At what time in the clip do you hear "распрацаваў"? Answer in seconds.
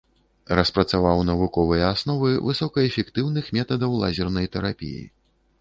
0.59-1.19